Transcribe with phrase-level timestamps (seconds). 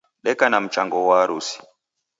[0.23, 1.57] Deka na mchango ghwa harusi